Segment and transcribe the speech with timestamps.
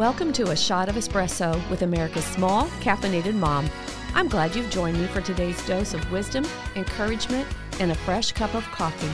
[0.00, 3.68] Welcome to A Shot of Espresso with America's small, caffeinated mom.
[4.14, 7.46] I'm glad you've joined me for today's dose of wisdom, encouragement,
[7.80, 9.12] and a fresh cup of coffee.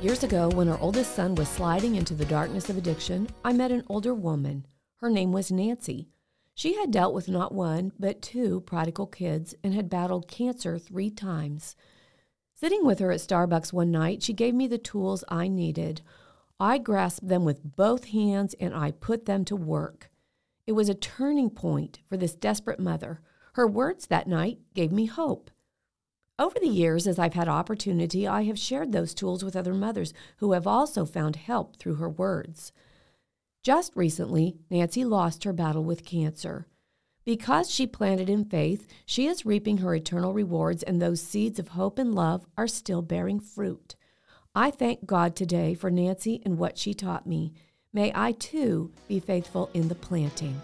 [0.00, 3.72] Years ago, when our oldest son was sliding into the darkness of addiction, I met
[3.72, 4.64] an older woman.
[4.98, 6.08] Her name was Nancy.
[6.54, 11.10] She had dealt with not one, but two prodigal kids and had battled cancer three
[11.10, 11.74] times.
[12.54, 16.02] Sitting with her at Starbucks one night, she gave me the tools I needed.
[16.58, 20.10] I grasped them with both hands and I put them to work.
[20.66, 23.20] It was a turning point for this desperate mother.
[23.54, 25.50] Her words that night gave me hope.
[26.38, 30.12] Over the years, as I've had opportunity, I have shared those tools with other mothers
[30.38, 32.72] who have also found help through her words.
[33.62, 36.66] Just recently, Nancy lost her battle with cancer.
[37.24, 41.68] Because she planted in faith, she is reaping her eternal rewards, and those seeds of
[41.68, 43.96] hope and love are still bearing fruit.
[44.58, 47.52] I thank God today for Nancy and what she taught me.
[47.92, 50.58] May I too be faithful in the planting.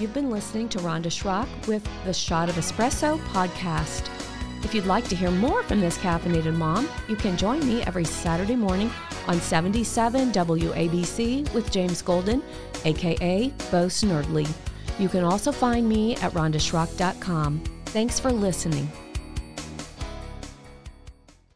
[0.00, 4.10] You've been listening to Rhonda Schrock with the Shot of Espresso podcast.
[4.64, 8.04] If you'd like to hear more from this caffeinated mom, you can join me every
[8.04, 8.90] Saturday morning
[9.28, 12.42] on 77 WABC with James Golden,
[12.84, 14.48] aka Bo Snerdley.
[14.98, 17.62] You can also find me at rhondaschrock.com.
[17.86, 18.90] Thanks for listening.